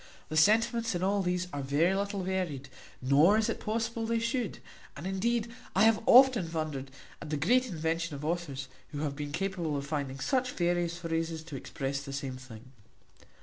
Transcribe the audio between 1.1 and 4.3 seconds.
these are very little varied, nor is it possible they